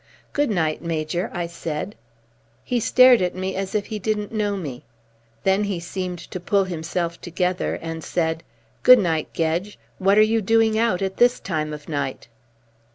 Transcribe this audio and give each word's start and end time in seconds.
"'Good 0.33 0.49
night, 0.49 0.81
Major,' 0.81 1.29
I 1.31 1.45
said. 1.45 1.93
"He 2.63 2.79
stared 2.79 3.21
at 3.21 3.35
me 3.35 3.53
as 3.55 3.75
if 3.75 3.85
he 3.85 3.99
didn't 3.99 4.31
know 4.31 4.57
me. 4.57 4.83
Then 5.43 5.65
he 5.65 5.79
seemed 5.79 6.17
to 6.31 6.39
pull 6.39 6.63
himself 6.63 7.21
together 7.21 7.77
and 7.83 8.03
said: 8.03 8.41
'Good 8.81 8.97
night, 8.97 9.31
Gedge. 9.33 9.77
What 9.99 10.17
are 10.17 10.23
you 10.23 10.41
doing 10.41 10.75
out 10.75 11.03
at 11.03 11.17
this 11.17 11.39
time 11.39 11.71
of 11.71 11.87
night?' 11.87 12.27